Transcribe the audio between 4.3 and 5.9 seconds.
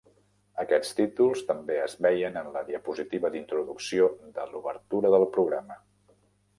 de l'obertura del programa.